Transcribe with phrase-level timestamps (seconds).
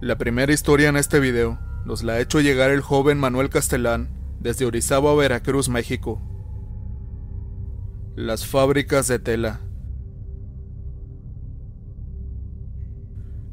[0.00, 4.08] La primera historia en este video nos la ha hecho llegar el joven Manuel Castelán
[4.38, 6.22] desde Orizaba, Veracruz, México.
[8.14, 9.60] Las fábricas de tela.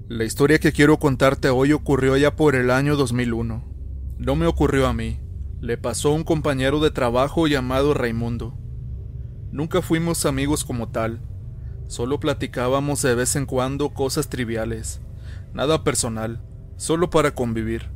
[0.07, 3.64] La historia que quiero contarte hoy ocurrió ya por el año 2001.
[4.20, 5.20] No me ocurrió a mí,
[5.62, 8.55] le pasó a un compañero de trabajo llamado Raimundo.
[9.52, 11.21] Nunca fuimos amigos como tal,
[11.88, 15.02] solo platicábamos de vez en cuando cosas triviales,
[15.55, 16.43] nada personal,
[16.75, 17.89] solo para convivir.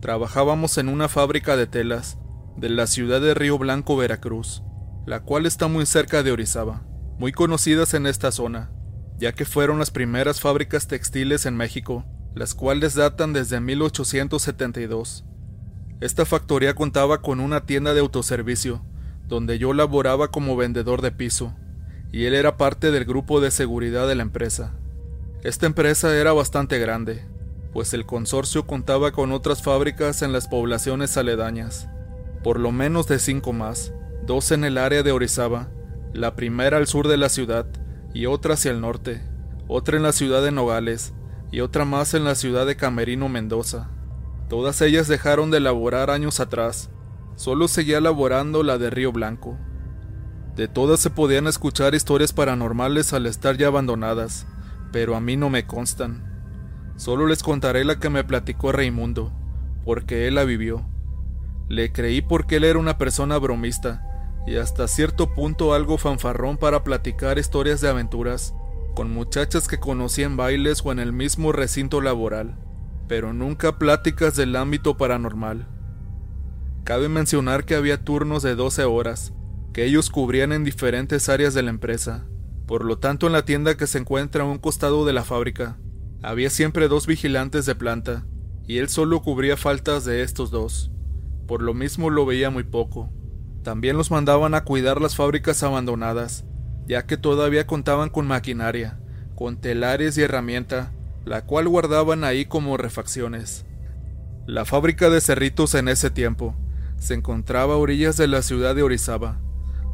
[0.00, 2.16] Trabajábamos en una fábrica de telas
[2.56, 4.62] de la ciudad de Río Blanco, Veracruz,
[5.04, 6.86] la cual está muy cerca de Orizaba,
[7.18, 8.70] muy conocidas en esta zona,
[9.18, 12.04] ya que fueron las primeras fábricas textiles en México,
[12.36, 15.24] las cuales datan desde 1872.
[16.00, 18.86] Esta factoría contaba con una tienda de autoservicio,
[19.26, 21.56] donde yo laboraba como vendedor de piso,
[22.12, 24.79] y él era parte del grupo de seguridad de la empresa.
[25.42, 27.24] Esta empresa era bastante grande,
[27.72, 31.88] pues el consorcio contaba con otras fábricas en las poblaciones aledañas,
[32.44, 33.94] por lo menos de cinco más,
[34.26, 35.68] dos en el área de Orizaba,
[36.12, 37.66] la primera al sur de la ciudad
[38.12, 39.22] y otra hacia el norte,
[39.66, 41.14] otra en la ciudad de Nogales
[41.50, 43.88] y otra más en la ciudad de Camerino Mendoza.
[44.50, 46.90] Todas ellas dejaron de laborar años atrás,
[47.36, 49.56] solo seguía laborando la de Río Blanco.
[50.54, 54.46] De todas se podían escuchar historias paranormales al estar ya abandonadas,
[54.92, 56.24] pero a mí no me constan.
[56.96, 59.32] Solo les contaré la que me platicó Raimundo,
[59.84, 60.84] porque él la vivió.
[61.68, 64.06] Le creí porque él era una persona bromista
[64.46, 68.54] y hasta cierto punto algo fanfarrón para platicar historias de aventuras
[68.94, 72.56] con muchachas que conocía en bailes o en el mismo recinto laboral,
[73.08, 75.66] pero nunca pláticas del ámbito paranormal.
[76.84, 79.32] Cabe mencionar que había turnos de 12 horas,
[79.72, 82.26] que ellos cubrían en diferentes áreas de la empresa.
[82.70, 85.76] Por lo tanto, en la tienda que se encuentra a un costado de la fábrica,
[86.22, 88.26] había siempre dos vigilantes de planta,
[88.64, 90.92] y él solo cubría faltas de estos dos.
[91.48, 93.12] Por lo mismo lo veía muy poco.
[93.64, 96.44] También los mandaban a cuidar las fábricas abandonadas,
[96.86, 99.00] ya que todavía contaban con maquinaria,
[99.34, 100.92] con telares y herramienta,
[101.24, 103.66] la cual guardaban ahí como refacciones.
[104.46, 106.54] La fábrica de cerritos en ese tiempo
[106.98, 109.40] se encontraba a orillas de la ciudad de Orizaba.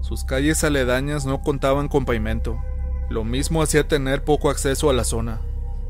[0.03, 2.62] Sus calles aledañas no contaban con pavimento.
[3.09, 5.41] Lo mismo hacía tener poco acceso a la zona.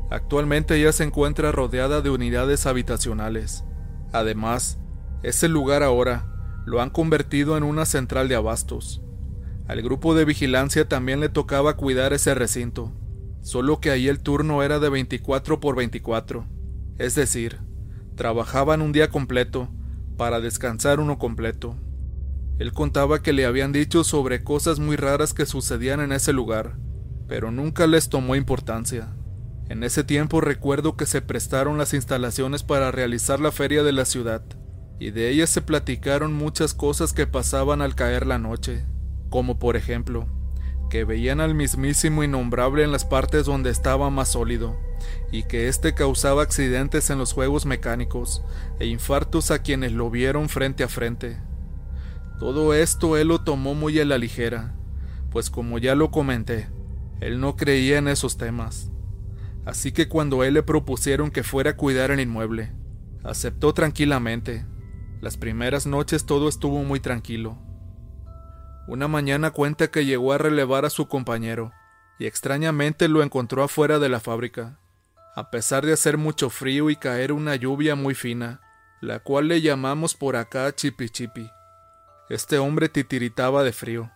[0.09, 3.63] Actualmente ya se encuentra rodeada de unidades habitacionales.
[4.13, 4.79] Además,
[5.23, 6.27] ese lugar ahora
[6.65, 9.01] lo han convertido en una central de abastos.
[9.67, 12.93] Al grupo de vigilancia también le tocaba cuidar ese recinto,
[13.41, 16.45] solo que ahí el turno era de 24 por 24,
[16.97, 17.59] es decir,
[18.15, 19.69] trabajaban un día completo
[20.17, 21.75] para descansar uno completo.
[22.59, 26.77] Él contaba que le habían dicho sobre cosas muy raras que sucedían en ese lugar,
[27.27, 29.09] pero nunca les tomó importancia.
[29.69, 34.05] En ese tiempo recuerdo que se prestaron las instalaciones para realizar la feria de la
[34.05, 34.41] ciudad,
[34.99, 38.85] y de ellas se platicaron muchas cosas que pasaban al caer la noche,
[39.29, 40.27] como por ejemplo,
[40.89, 44.77] que veían al mismísimo innombrable en las partes donde estaba más sólido,
[45.31, 48.41] y que éste causaba accidentes en los juegos mecánicos
[48.79, 51.37] e infartos a quienes lo vieron frente a frente.
[52.39, 54.75] Todo esto él lo tomó muy a la ligera,
[55.29, 56.69] pues como ya lo comenté,
[57.19, 58.91] él no creía en esos temas
[59.67, 62.71] así que cuando él le propusieron que fuera a cuidar el inmueble,
[63.25, 64.65] aceptó tranquilamente.
[65.19, 67.57] Las primeras noches todo estuvo muy tranquilo.
[68.87, 71.73] Una mañana cuenta que llegó a relevar a su compañero,
[72.17, 74.79] y extrañamente lo encontró afuera de la fábrica,
[75.35, 78.61] a pesar de hacer mucho frío y caer una lluvia muy fina,
[79.01, 81.51] la cual le llamamos por acá chipi chipi.
[82.29, 84.09] Este hombre titiritaba de frío.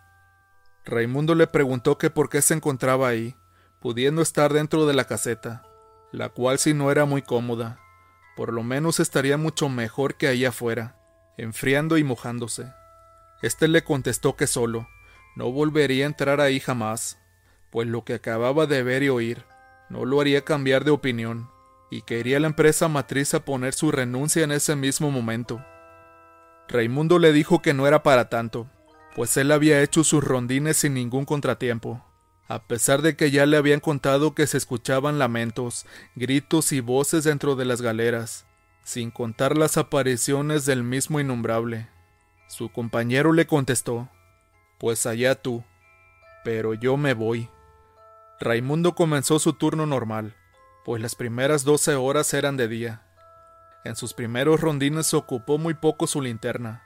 [0.86, 3.36] Raimundo le preguntó que por qué se encontraba ahí,
[3.80, 5.64] pudiendo estar dentro de la caseta,
[6.12, 7.80] la cual si no era muy cómoda,
[8.36, 10.96] por lo menos estaría mucho mejor que ahí afuera,
[11.38, 12.72] enfriando y mojándose.
[13.42, 14.88] Este le contestó que solo,
[15.36, 17.20] no volvería a entrar ahí jamás,
[17.70, 19.46] pues lo que acababa de ver y oír
[19.90, 21.50] no lo haría cambiar de opinión,
[21.90, 25.64] y que iría la empresa matriz a poner su renuncia en ese mismo momento.
[26.70, 28.68] Raimundo le dijo que no era para tanto,
[29.16, 32.04] pues él había hecho sus rondines sin ningún contratiempo,
[32.48, 35.86] a pesar de que ya le habían contado que se escuchaban lamentos,
[36.16, 38.46] gritos y voces dentro de las galeras,
[38.84, 41.88] sin contar las apariciones del mismo innombrable.
[42.48, 44.10] Su compañero le contestó,
[44.80, 45.64] Pues allá tú,
[46.44, 47.50] pero yo me voy.
[48.40, 50.36] Raimundo comenzó su turno normal,
[50.84, 53.04] pues las primeras doce horas eran de día.
[53.84, 56.84] En sus primeros rondines ocupó muy poco su linterna,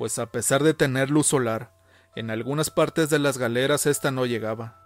[0.00, 1.74] pues a pesar de tener luz solar,
[2.16, 4.80] en algunas partes de las galeras esta no llegaba.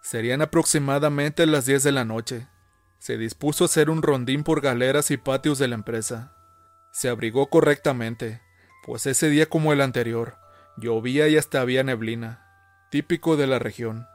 [0.00, 2.48] Serían aproximadamente las 10 de la noche,
[2.98, 6.32] Se dispuso a hacer un rondín por galeras y patios de la empresa.
[6.92, 8.40] Se abrigó correctamente,
[8.86, 10.38] pues ese día como el anterior,
[10.78, 12.42] llovía y hasta había neblina,
[12.90, 14.06] típico de la región.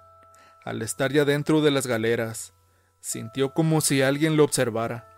[0.65, 2.55] Al estar ya dentro de las galeras,
[3.01, 5.12] sintió como si alguien lo observara,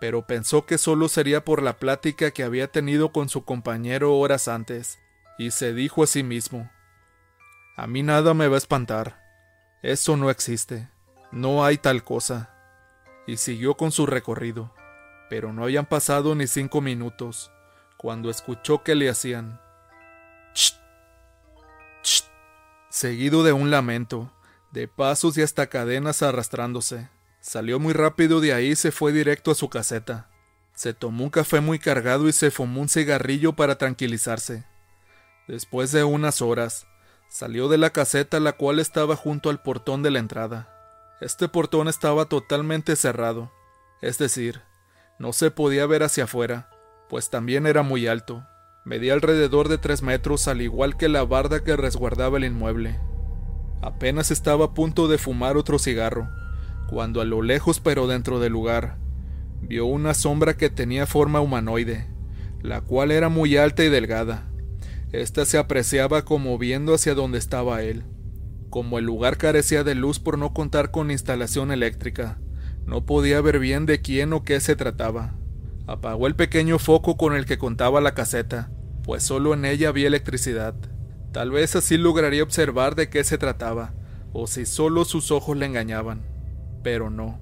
[0.00, 4.48] pero pensó que solo sería por la plática que había tenido con su compañero horas
[4.48, 4.98] antes,
[5.38, 6.70] y se dijo a sí mismo,
[7.76, 9.22] A mí nada me va a espantar,
[9.82, 10.88] eso no existe,
[11.32, 12.52] no hay tal cosa.
[13.26, 14.72] Y siguió con su recorrido,
[15.28, 17.50] pero no habían pasado ni cinco minutos,
[17.96, 19.60] cuando escuchó que le hacían
[22.88, 24.32] seguido de un lamento,
[24.70, 27.08] de pasos y hasta cadenas arrastrándose.
[27.46, 30.28] Salió muy rápido de ahí y se fue directo a su caseta.
[30.74, 34.64] Se tomó un café muy cargado y se fumó un cigarrillo para tranquilizarse.
[35.46, 36.88] Después de unas horas,
[37.28, 40.68] salió de la caseta la cual estaba junto al portón de la entrada.
[41.20, 43.52] Este portón estaba totalmente cerrado,
[44.02, 44.62] es decir,
[45.20, 46.68] no se podía ver hacia afuera,
[47.08, 48.44] pues también era muy alto.
[48.84, 52.98] Medía alrededor de tres metros al igual que la barda que resguardaba el inmueble.
[53.82, 56.28] Apenas estaba a punto de fumar otro cigarro,
[56.88, 58.96] cuando a lo lejos pero dentro del lugar,
[59.60, 62.06] vio una sombra que tenía forma humanoide,
[62.62, 64.48] la cual era muy alta y delgada.
[65.12, 68.04] Esta se apreciaba como viendo hacia donde estaba él.
[68.70, 72.38] Como el lugar carecía de luz por no contar con instalación eléctrica,
[72.84, 75.34] no podía ver bien de quién o qué se trataba.
[75.86, 78.70] Apagó el pequeño foco con el que contaba la caseta,
[79.04, 80.74] pues solo en ella había electricidad.
[81.32, 83.94] Tal vez así lograría observar de qué se trataba,
[84.32, 86.35] o si solo sus ojos le engañaban
[86.86, 87.40] pero no.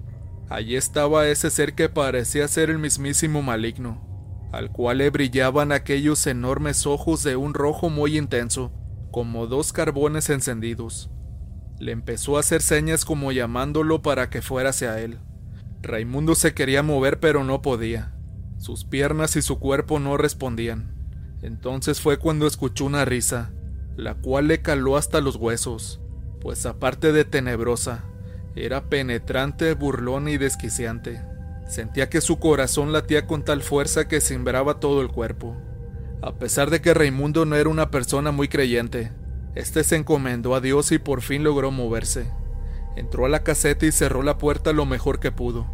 [0.48, 6.26] Allí estaba ese ser que parecía ser el mismísimo maligno, al cual le brillaban aquellos
[6.26, 8.72] enormes ojos de un rojo muy intenso,
[9.10, 11.10] como dos carbones encendidos.
[11.78, 15.18] Le empezó a hacer señas como llamándolo para que fuera hacia él.
[15.82, 18.14] Raimundo se quería mover pero no podía.
[18.56, 20.94] Sus piernas y su cuerpo no respondían.
[21.42, 23.52] Entonces fue cuando escuchó una risa,
[23.94, 26.00] la cual le caló hasta los huesos,
[26.40, 28.06] pues aparte de tenebrosa,
[28.56, 31.20] era penetrante, burlón y desquiciante.
[31.66, 35.56] Sentía que su corazón latía con tal fuerza que sembraba todo el cuerpo.
[36.22, 39.12] A pesar de que Raimundo no era una persona muy creyente,
[39.54, 42.30] este se encomendó a Dios y por fin logró moverse.
[42.96, 45.66] Entró a la caseta y cerró la puerta lo mejor que pudo.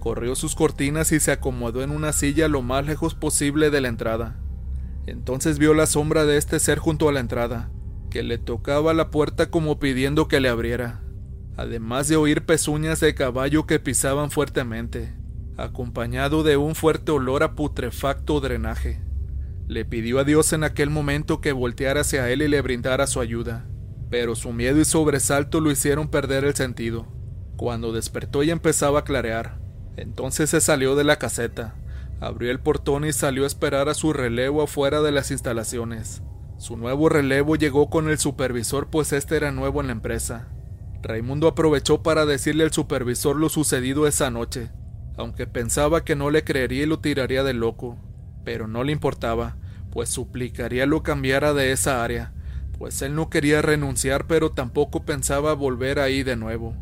[0.00, 3.88] Corrió sus cortinas y se acomodó en una silla lo más lejos posible de la
[3.88, 4.36] entrada.
[5.06, 7.70] Entonces vio la sombra de este ser junto a la entrada,
[8.10, 11.01] que le tocaba la puerta como pidiendo que le abriera
[11.56, 15.14] además de oír pezuñas de caballo que pisaban fuertemente,
[15.56, 19.00] acompañado de un fuerte olor a putrefacto drenaje.
[19.68, 23.20] Le pidió a Dios en aquel momento que volteara hacia él y le brindara su
[23.20, 23.66] ayuda,
[24.10, 27.06] pero su miedo y sobresalto lo hicieron perder el sentido.
[27.56, 29.58] Cuando despertó y empezaba a clarear,
[29.96, 31.76] entonces se salió de la caseta,
[32.20, 36.22] abrió el portón y salió a esperar a su relevo afuera de las instalaciones.
[36.58, 40.48] Su nuevo relevo llegó con el supervisor pues este era nuevo en la empresa.
[41.02, 44.70] Raimundo aprovechó para decirle al supervisor lo sucedido esa noche,
[45.16, 47.98] aunque pensaba que no le creería y lo tiraría de loco,
[48.44, 49.56] pero no le importaba,
[49.90, 52.32] pues suplicaría lo cambiara de esa área,
[52.78, 56.76] pues él no quería renunciar pero tampoco pensaba volver ahí de nuevo.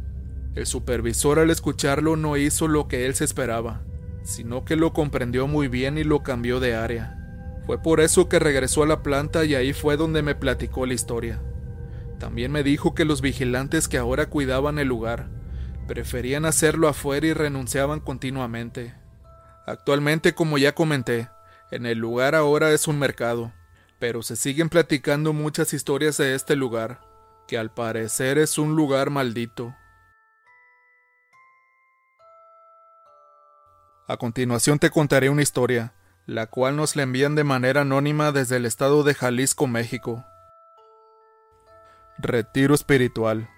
[0.55, 3.83] El supervisor al escucharlo no hizo lo que él se esperaba,
[4.23, 7.17] sino que lo comprendió muy bien y lo cambió de área.
[7.67, 10.95] Fue por eso que regresó a la planta y ahí fue donde me platicó la
[10.95, 11.41] historia.
[12.21, 15.31] También me dijo que los vigilantes que ahora cuidaban el lugar
[15.89, 18.95] preferían hacerlo afuera y renunciaban continuamente.
[19.67, 21.31] Actualmente, como ya comenté,
[21.71, 23.53] en el lugar ahora es un mercado,
[23.99, 27.01] pero se siguen platicando muchas historias de este lugar,
[27.49, 29.75] que al parecer es un lugar maldito.
[34.07, 35.95] A continuación te contaré una historia,
[36.27, 40.25] la cual nos la envían de manera anónima desde el estado de Jalisco, México.
[42.23, 43.49] Retiro espiritual.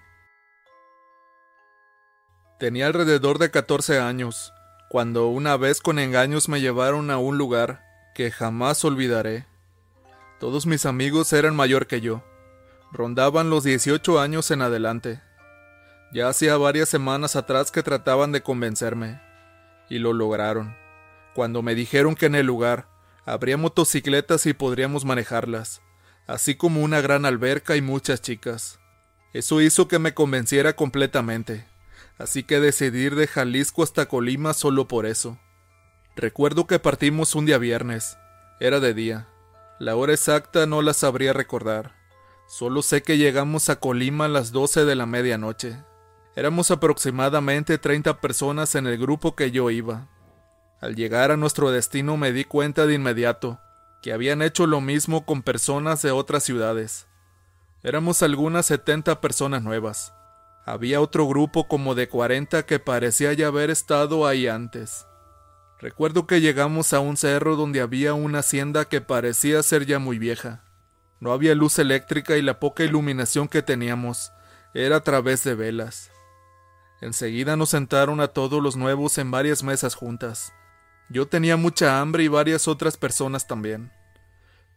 [2.59, 4.53] Tenía alrededor de 14 años,
[4.89, 7.83] cuando una vez con engaños me llevaron a un lugar
[8.15, 9.47] que jamás olvidaré.
[10.39, 12.23] Todos mis amigos eran mayor que yo,
[12.93, 15.21] rondaban los 18 años en adelante.
[16.13, 19.21] Ya hacía varias semanas atrás que trataban de convencerme,
[19.89, 20.73] y lo lograron,
[21.35, 22.87] cuando me dijeron que en el lugar
[23.25, 25.81] habría motocicletas y podríamos manejarlas
[26.27, 28.79] así como una gran alberca y muchas chicas.
[29.33, 31.65] Eso hizo que me convenciera completamente,
[32.17, 35.39] así que decidí ir de Jalisco hasta Colima solo por eso.
[36.15, 38.17] Recuerdo que partimos un día viernes,
[38.59, 39.27] era de día.
[39.79, 41.95] La hora exacta no la sabría recordar.
[42.47, 45.83] Solo sé que llegamos a Colima a las doce de la medianoche.
[46.35, 50.07] Éramos aproximadamente 30 personas en el grupo que yo iba.
[50.79, 53.59] Al llegar a nuestro destino me di cuenta de inmediato
[54.03, 57.07] que habían hecho lo mismo con personas de otras ciudades.
[57.83, 60.13] Éramos algunas 70 personas nuevas.
[60.65, 65.07] Había otro grupo como de 40 que parecía ya haber estado ahí antes.
[65.79, 70.19] Recuerdo que llegamos a un cerro donde había una hacienda que parecía ser ya muy
[70.19, 70.65] vieja.
[71.21, 74.33] No había luz eléctrica y la poca iluminación que teníamos
[74.73, 76.11] era a través de velas.
[76.99, 80.51] Enseguida nos sentaron a todos los nuevos en varias mesas juntas.
[81.09, 83.91] Yo tenía mucha hambre y varias otras personas también.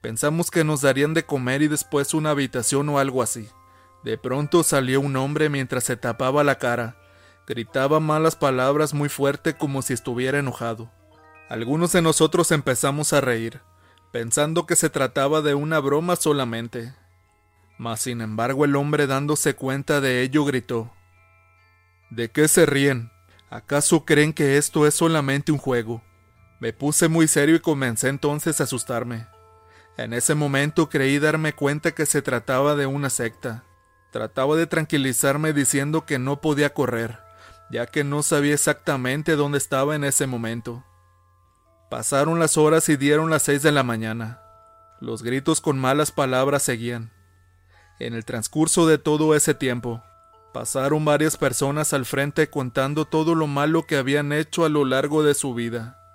[0.00, 3.48] Pensamos que nos darían de comer y después una habitación o algo así.
[4.04, 6.96] De pronto salió un hombre mientras se tapaba la cara.
[7.46, 10.90] Gritaba malas palabras muy fuerte como si estuviera enojado.
[11.48, 13.60] Algunos de nosotros empezamos a reír,
[14.12, 16.92] pensando que se trataba de una broma solamente.
[17.78, 20.92] Mas sin embargo el hombre dándose cuenta de ello gritó
[22.10, 23.10] ¿De qué se ríen?
[23.50, 26.02] ¿Acaso creen que esto es solamente un juego?
[26.58, 29.26] Me puse muy serio y comencé entonces a asustarme.
[29.98, 33.64] En ese momento creí darme cuenta que se trataba de una secta.
[34.10, 37.18] Trataba de tranquilizarme diciendo que no podía correr,
[37.70, 40.84] ya que no sabía exactamente dónde estaba en ese momento.
[41.90, 44.40] Pasaron las horas y dieron las seis de la mañana.
[45.00, 47.10] Los gritos con malas palabras seguían.
[47.98, 50.02] En el transcurso de todo ese tiempo,
[50.52, 55.22] pasaron varias personas al frente contando todo lo malo que habían hecho a lo largo
[55.22, 56.05] de su vida.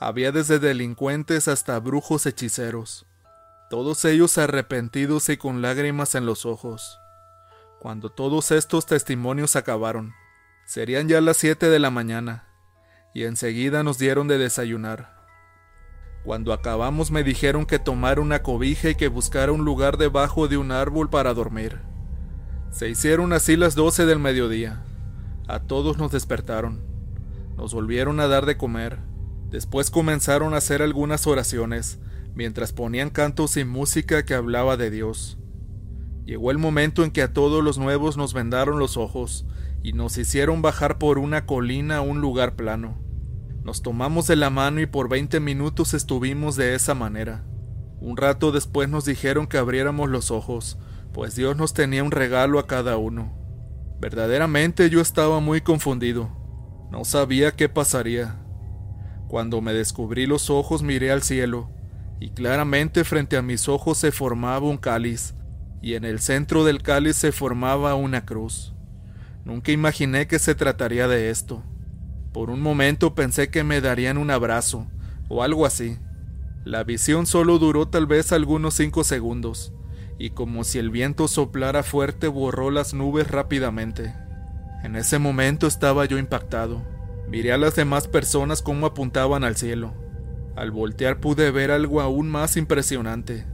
[0.00, 3.04] Había desde delincuentes hasta brujos hechiceros,
[3.68, 7.00] todos ellos arrepentidos y con lágrimas en los ojos.
[7.80, 10.14] Cuando todos estos testimonios acabaron,
[10.64, 12.46] serían ya las siete de la mañana,
[13.12, 15.16] y enseguida nos dieron de desayunar.
[16.24, 20.58] Cuando acabamos me dijeron que tomara una cobija y que buscara un lugar debajo de
[20.58, 21.80] un árbol para dormir.
[22.70, 24.84] Se hicieron así las doce del mediodía.
[25.48, 26.84] A todos nos despertaron.
[27.56, 29.07] Nos volvieron a dar de comer
[29.50, 31.98] Después comenzaron a hacer algunas oraciones,
[32.34, 35.38] mientras ponían cantos y música que hablaba de Dios.
[36.24, 39.46] Llegó el momento en que a todos los nuevos nos vendaron los ojos
[39.82, 42.98] y nos hicieron bajar por una colina a un lugar plano.
[43.64, 47.44] Nos tomamos de la mano y por veinte minutos estuvimos de esa manera.
[48.00, 50.78] Un rato después nos dijeron que abriéramos los ojos,
[51.12, 53.36] pues Dios nos tenía un regalo a cada uno.
[53.98, 56.30] Verdaderamente yo estaba muy confundido.
[56.90, 58.44] No sabía qué pasaría.
[59.28, 61.70] Cuando me descubrí los ojos miré al cielo,
[62.18, 65.34] y claramente frente a mis ojos se formaba un cáliz,
[65.82, 68.74] y en el centro del cáliz se formaba una cruz.
[69.44, 71.62] Nunca imaginé que se trataría de esto.
[72.32, 74.86] Por un momento pensé que me darían un abrazo,
[75.28, 75.98] o algo así.
[76.64, 79.72] La visión solo duró tal vez algunos cinco segundos,
[80.18, 84.14] y como si el viento soplara fuerte borró las nubes rápidamente.
[84.82, 86.82] En ese momento estaba yo impactado.
[87.30, 89.94] Miré a las demás personas cómo apuntaban al cielo.
[90.56, 93.46] Al voltear pude ver algo aún más impresionante.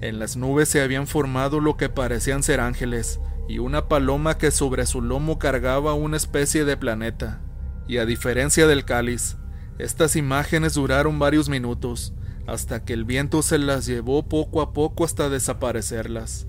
[0.00, 4.50] En las nubes se habían formado lo que parecían ser ángeles, y una paloma que
[4.50, 7.40] sobre su lomo cargaba una especie de planeta.
[7.88, 9.38] Y a diferencia del cáliz,
[9.78, 12.12] estas imágenes duraron varios minutos,
[12.46, 16.46] hasta que el viento se las llevó poco a poco hasta desaparecerlas.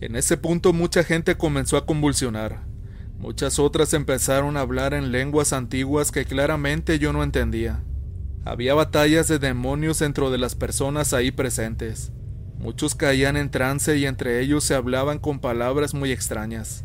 [0.00, 2.63] En ese punto mucha gente comenzó a convulsionar.
[3.24, 7.82] Muchas otras empezaron a hablar en lenguas antiguas que claramente yo no entendía.
[8.44, 12.12] Había batallas de demonios dentro de las personas ahí presentes.
[12.58, 16.84] Muchos caían en trance y entre ellos se hablaban con palabras muy extrañas.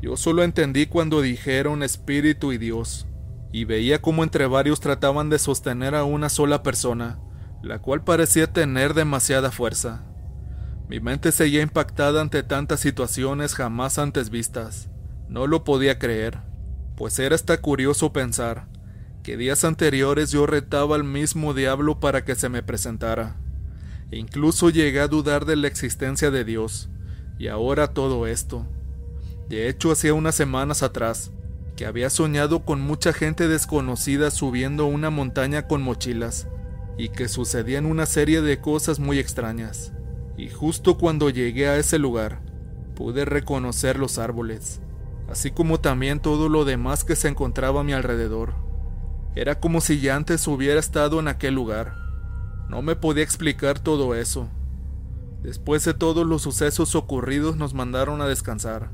[0.00, 3.08] Yo solo entendí cuando dijeron espíritu y Dios,
[3.50, 7.18] y veía cómo entre varios trataban de sostener a una sola persona,
[7.64, 10.04] la cual parecía tener demasiada fuerza.
[10.88, 14.88] Mi mente seguía impactada ante tantas situaciones jamás antes vistas.
[15.28, 16.38] No lo podía creer,
[16.96, 18.66] pues era hasta curioso pensar
[19.22, 23.36] que días anteriores yo retaba al mismo diablo para que se me presentara.
[24.10, 26.88] E incluso llegué a dudar de la existencia de Dios,
[27.38, 28.66] y ahora todo esto.
[29.50, 31.30] De hecho, hacía unas semanas atrás,
[31.76, 36.48] que había soñado con mucha gente desconocida subiendo una montaña con mochilas,
[36.96, 39.92] y que sucedían una serie de cosas muy extrañas.
[40.38, 42.40] Y justo cuando llegué a ese lugar,
[42.94, 44.80] pude reconocer los árboles
[45.28, 48.54] así como también todo lo demás que se encontraba a mi alrededor.
[49.34, 51.94] Era como si ya antes hubiera estado en aquel lugar.
[52.68, 54.48] No me podía explicar todo eso.
[55.42, 58.90] Después de todos los sucesos ocurridos nos mandaron a descansar.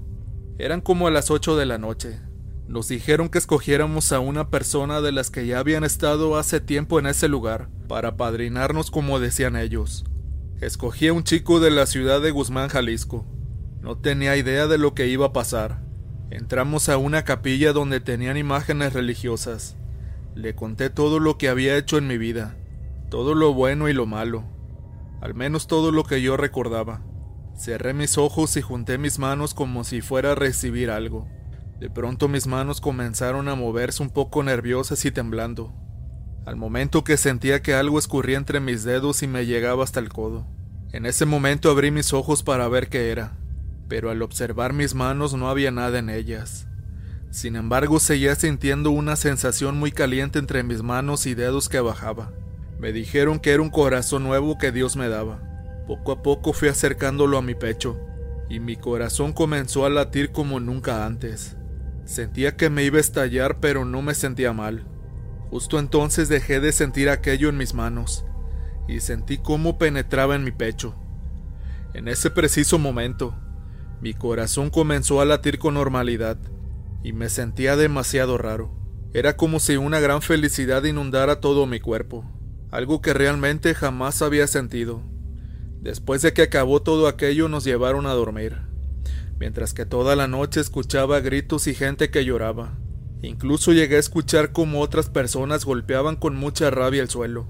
[0.59, 2.21] Eran como a las 8 de la noche.
[2.69, 6.99] Nos dijeron que escogiéramos a una persona de las que ya habían estado hace tiempo
[6.99, 10.05] en ese lugar, para padrinarnos como decían ellos.
[10.61, 13.27] Escogí a un chico de la ciudad de Guzmán, Jalisco.
[13.81, 15.84] No tenía idea de lo que iba a pasar.
[16.35, 19.77] Entramos a una capilla donde tenían imágenes religiosas.
[20.35, 22.57] Le conté todo lo que había hecho en mi vida,
[23.09, 24.43] todo lo bueno y lo malo,
[25.21, 27.03] al menos todo lo que yo recordaba.
[27.57, 31.29] Cerré mis ojos y junté mis manos como si fuera a recibir algo.
[31.79, 35.73] De pronto mis manos comenzaron a moverse un poco nerviosas y temblando,
[36.47, 40.09] al momento que sentía que algo escurría entre mis dedos y me llegaba hasta el
[40.09, 40.49] codo.
[40.91, 43.37] En ese momento abrí mis ojos para ver qué era,
[43.89, 46.67] pero al observar mis manos no había nada en ellas.
[47.31, 52.33] Sin embargo, seguía sintiendo una sensación muy caliente entre mis manos y dedos que bajaba.
[52.79, 55.41] Me dijeron que era un corazón nuevo que Dios me daba.
[55.87, 58.01] Poco a poco fui acercándolo a mi pecho,
[58.49, 61.57] y mi corazón comenzó a latir como nunca antes.
[62.05, 64.87] Sentía que me iba a estallar, pero no me sentía mal.
[65.51, 68.25] Justo entonces dejé de sentir aquello en mis manos,
[68.89, 70.95] y sentí cómo penetraba en mi pecho.
[71.95, 73.35] En ese preciso momento,
[74.05, 76.37] mi corazón comenzó a latir con normalidad,
[77.03, 78.71] y me sentía demasiado raro.
[79.15, 82.23] Era como si una gran felicidad inundara todo mi cuerpo,
[82.71, 85.01] algo que realmente jamás había sentido.
[85.81, 88.59] Después de que acabó todo aquello nos llevaron a dormir,
[89.39, 92.77] mientras que toda la noche escuchaba gritos y gente que lloraba.
[93.23, 97.49] Incluso llegué a escuchar cómo otras personas golpeaban con mucha rabia el suelo.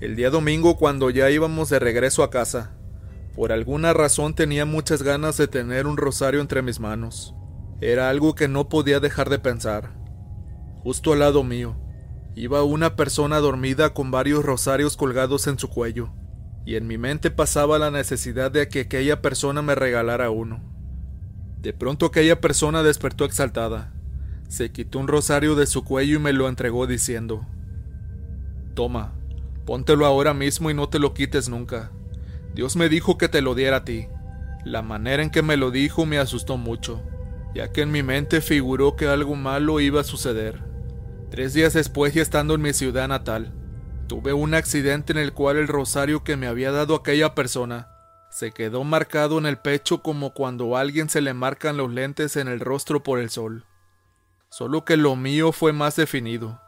[0.00, 2.76] El día domingo cuando ya íbamos de regreso a casa,
[3.38, 7.36] por alguna razón tenía muchas ganas de tener un rosario entre mis manos.
[7.80, 9.94] Era algo que no podía dejar de pensar.
[10.82, 11.76] Justo al lado mío,
[12.34, 16.10] iba una persona dormida con varios rosarios colgados en su cuello,
[16.66, 20.60] y en mi mente pasaba la necesidad de que aquella persona me regalara uno.
[21.60, 23.94] De pronto aquella persona despertó exaltada.
[24.48, 27.46] Se quitó un rosario de su cuello y me lo entregó diciendo,
[28.74, 29.14] Toma,
[29.64, 31.92] póntelo ahora mismo y no te lo quites nunca.
[32.54, 34.08] Dios me dijo que te lo diera a ti.
[34.64, 37.02] La manera en que me lo dijo me asustó mucho
[37.54, 40.62] ya que en mi mente figuró que algo malo iba a suceder.
[41.30, 43.52] Tres días después y estando en mi ciudad natal,
[44.06, 47.88] tuve un accidente en el cual el rosario que me había dado aquella persona
[48.30, 52.36] se quedó marcado en el pecho como cuando a alguien se le marcan los lentes
[52.36, 53.64] en el rostro por el sol.
[54.50, 56.60] Solo que lo mío fue más definido,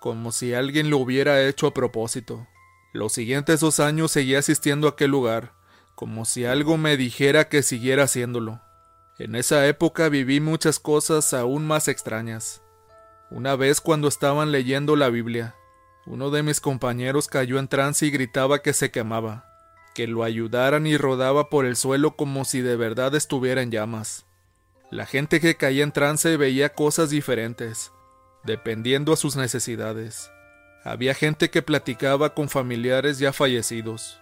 [0.00, 2.46] como si alguien lo hubiera hecho a propósito.
[2.94, 5.50] Los siguientes dos años seguí asistiendo a aquel lugar,
[5.96, 8.60] como si algo me dijera que siguiera haciéndolo.
[9.18, 12.62] En esa época viví muchas cosas aún más extrañas.
[13.32, 15.56] Una vez cuando estaban leyendo la Biblia,
[16.06, 19.44] uno de mis compañeros cayó en trance y gritaba que se quemaba,
[19.92, 24.24] que lo ayudaran y rodaba por el suelo como si de verdad estuviera en llamas.
[24.92, 27.90] La gente que caía en trance veía cosas diferentes,
[28.44, 30.30] dependiendo a sus necesidades.
[30.84, 34.20] Había gente que platicaba con familiares ya fallecidos.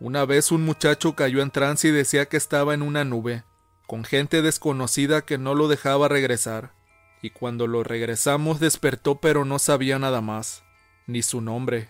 [0.00, 3.42] Una vez un muchacho cayó en trance y decía que estaba en una nube,
[3.86, 6.74] con gente desconocida que no lo dejaba regresar,
[7.22, 10.62] y cuando lo regresamos despertó pero no sabía nada más,
[11.06, 11.88] ni su nombre.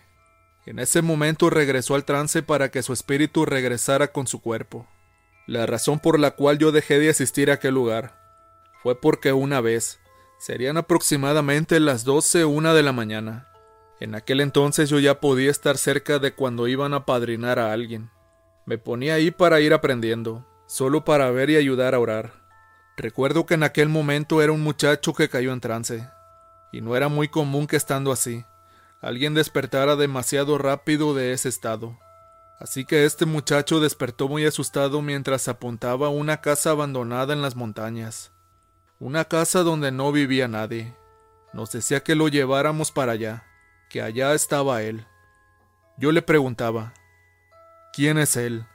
[0.65, 4.87] En ese momento regresó al trance para que su espíritu regresara con su cuerpo.
[5.45, 8.17] La razón por la cual yo dejé de asistir a aquel lugar
[8.81, 9.99] fue porque una vez,
[10.39, 13.48] serían aproximadamente las doce o una de la mañana.
[13.99, 18.09] En aquel entonces yo ya podía estar cerca de cuando iban a padrinar a alguien.
[18.65, 22.33] Me ponía ahí para ir aprendiendo, solo para ver y ayudar a orar.
[22.95, 26.07] Recuerdo que en aquel momento era un muchacho que cayó en trance,
[26.71, 28.45] y no era muy común que estando así,
[29.01, 31.97] alguien despertara demasiado rápido de ese estado.
[32.59, 38.31] Así que este muchacho despertó muy asustado mientras apuntaba una casa abandonada en las montañas.
[38.99, 40.93] Una casa donde no vivía nadie.
[41.53, 43.45] Nos decía que lo lleváramos para allá,
[43.89, 45.05] que allá estaba él.
[45.97, 46.93] Yo le preguntaba,
[47.93, 48.65] ¿quién es él?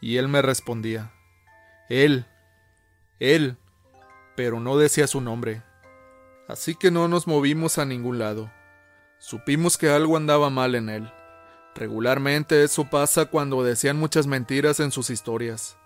[0.00, 1.12] Y él me respondía,
[1.88, 2.26] Él,
[3.18, 3.58] Él,
[4.34, 5.62] pero no decía su nombre.
[6.48, 8.50] Así que no nos movimos a ningún lado.
[9.18, 11.12] Supimos que algo andaba mal en él.
[11.74, 15.76] Regularmente eso pasa cuando decían muchas mentiras en sus historias.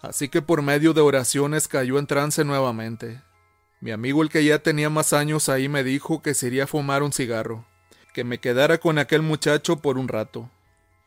[0.00, 3.22] Así que por medio de oraciones cayó en trance nuevamente.
[3.80, 6.66] Mi amigo el que ya tenía más años ahí me dijo que se iría a
[6.66, 7.64] fumar un cigarro,
[8.12, 10.50] que me quedara con aquel muchacho por un rato,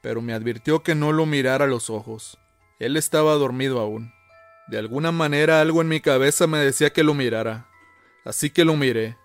[0.02, 2.38] pero me advirtió que no lo mirara a los ojos.
[2.80, 4.14] Él estaba dormido aún.
[4.68, 7.68] De alguna manera algo en mi cabeza me decía que lo mirara.
[8.26, 9.18] Así que lo miré,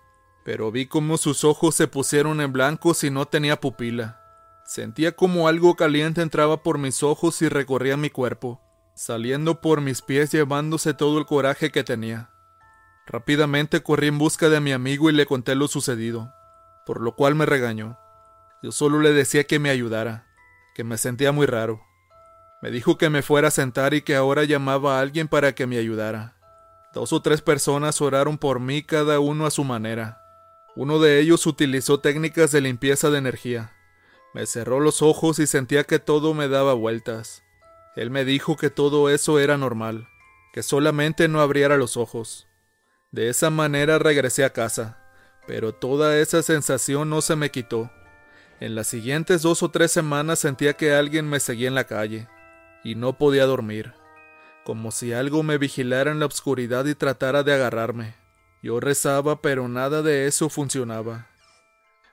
[0.43, 4.21] pero vi como sus ojos se pusieron en blanco y no tenía pupila.
[4.65, 8.61] Sentía como algo caliente entraba por mis ojos y recorría mi cuerpo,
[8.95, 12.31] saliendo por mis pies llevándose todo el coraje que tenía.
[13.05, 16.33] Rápidamente corrí en busca de mi amigo y le conté lo sucedido,
[16.87, 17.99] por lo cual me regañó.
[18.63, 20.25] Yo solo le decía que me ayudara,
[20.73, 21.83] que me sentía muy raro.
[22.61, 25.67] Me dijo que me fuera a sentar y que ahora llamaba a alguien para que
[25.67, 26.37] me ayudara.
[26.93, 30.21] Dos o tres personas oraron por mí cada uno a su manera.
[30.77, 33.73] Uno de ellos utilizó técnicas de limpieza de energía.
[34.33, 37.43] Me cerró los ojos y sentía que todo me daba vueltas.
[37.97, 40.07] Él me dijo que todo eso era normal,
[40.53, 42.47] que solamente no abriera los ojos.
[43.11, 45.06] De esa manera regresé a casa,
[45.47, 47.89] pero toda esa sensación no se me quitó.
[48.59, 52.27] En las siguientes dos o tres semanas sentía que alguien me seguía en la calle,
[52.83, 53.93] y no podía dormir,
[54.65, 58.15] como si algo me vigilara en la oscuridad y tratara de agarrarme.
[58.61, 61.27] Yo rezaba, pero nada de eso funcionaba.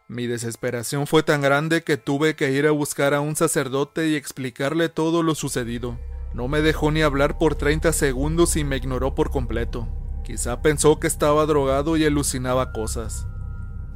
[0.07, 4.16] Mi desesperación fue tan grande que tuve que ir a buscar a un sacerdote y
[4.16, 5.99] explicarle todo lo sucedido.
[6.35, 9.88] No me dejó ni hablar por 30 segundos y me ignoró por completo.
[10.25, 13.27] Quizá pensó que estaba drogado y alucinaba cosas.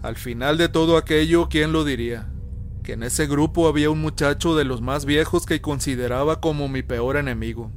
[0.02, 2.30] Al final de todo aquello, ¿quién lo diría?
[2.84, 6.82] Que en ese grupo había un muchacho de los más viejos que consideraba como mi
[6.82, 7.72] peor enemigo.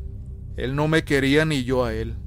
[0.57, 2.17] Él no me quería ni yo a él.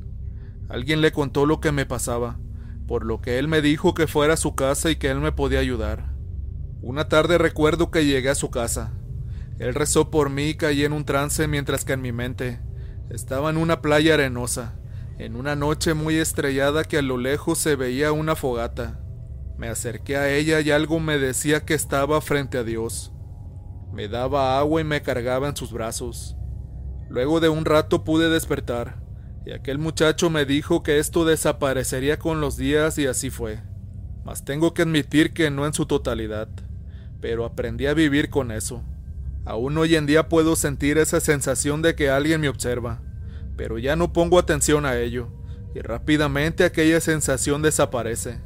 [0.71, 2.39] Alguien le contó lo que me pasaba,
[2.87, 5.31] por lo que él me dijo que fuera a su casa y que él me
[5.31, 6.15] podía ayudar.
[6.81, 8.93] Una tarde recuerdo que llegué a su casa.
[9.59, 12.61] Él rezó por mí y caí en un trance mientras que en mi mente
[13.11, 14.75] estaba en una playa arenosa,
[15.25, 19.01] en una noche muy estrellada que a lo lejos se veía una fogata.
[19.57, 23.11] Me acerqué a ella y algo me decía que estaba frente a Dios.
[23.91, 26.37] Me daba agua y me cargaba en sus brazos.
[27.09, 29.03] Luego de un rato pude despertar
[29.47, 33.63] y aquel muchacho me dijo que esto desaparecería con los días y así fue.
[34.25, 36.49] Mas tengo que admitir que no en su totalidad,
[37.21, 38.83] pero aprendí a vivir con eso.
[39.47, 43.03] Aún hoy en día puedo sentir esa sensación de que alguien me observa,
[43.57, 45.29] pero ya no pongo atención a ello,
[45.75, 48.39] y rápidamente aquella sensación desaparece.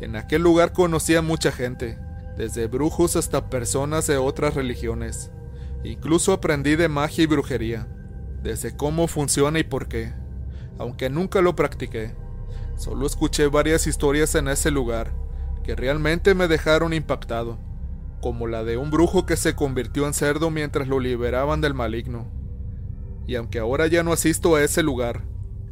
[0.00, 1.98] En aquel lugar conocí a mucha gente,
[2.36, 5.30] desde brujos hasta personas de otras religiones.
[5.84, 7.88] Incluso aprendí de magia y brujería
[8.42, 10.12] desde cómo funciona y por qué,
[10.78, 12.14] aunque nunca lo practiqué.
[12.76, 15.12] Solo escuché varias historias en ese lugar
[15.64, 17.58] que realmente me dejaron impactado,
[18.20, 22.35] como la de un brujo que se convirtió en cerdo mientras lo liberaban del maligno.
[23.26, 25.24] Y aunque ahora ya no asisto a ese lugar,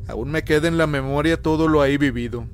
[0.09, 2.49] aún me queda en la memoria todo lo ahí vivido.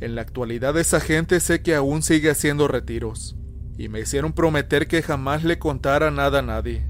[0.00, 3.36] En la actualidad esa gente sé que aún sigue haciendo retiros,
[3.76, 6.86] y me hicieron prometer que jamás le contara nada a nadie.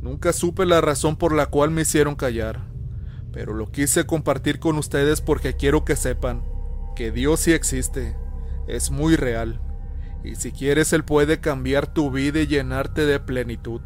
[0.00, 2.66] Nunca supe la razón por la cual me hicieron callar,
[3.30, 6.42] pero lo quise compartir con ustedes porque quiero que sepan
[6.96, 8.16] que Dios sí existe,
[8.66, 9.60] es muy real,
[10.24, 13.80] y si quieres Él puede cambiar tu vida y llenarte de plenitud.